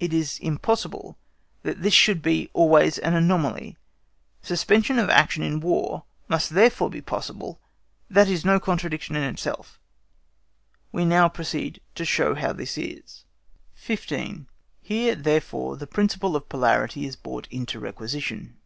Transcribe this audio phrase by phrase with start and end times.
[0.00, 1.16] It is impossible
[1.62, 3.76] that this should be always an anomaly;
[4.42, 7.60] suspension of action in War must therefore be possible,
[8.10, 9.78] that is no contradiction in itself.
[10.90, 13.26] We now proceed to show how this is.
[13.76, 14.48] 15.
[14.82, 18.56] HERE, THEREFORE, THE PRINCIPLE OF POLARITY IS BROUGHT INTO REQUISITION.